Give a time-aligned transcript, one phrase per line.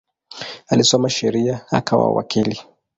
[0.67, 2.59] Alisoma sheria akawa wakili.